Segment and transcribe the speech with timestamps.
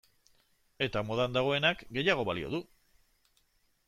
[0.85, 2.63] Eta modan dagoenak gehiago balio du.